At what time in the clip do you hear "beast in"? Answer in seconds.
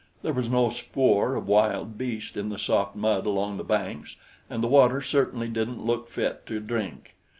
1.95-2.49